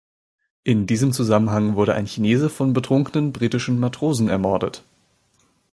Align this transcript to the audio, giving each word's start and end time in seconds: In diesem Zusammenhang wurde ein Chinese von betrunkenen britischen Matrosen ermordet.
In 0.63 0.87
diesem 0.87 1.13
Zusammenhang 1.13 1.75
wurde 1.75 1.93
ein 1.93 2.07
Chinese 2.07 2.49
von 2.49 2.73
betrunkenen 2.73 3.31
britischen 3.33 3.79
Matrosen 3.79 4.29
ermordet. 4.29 4.83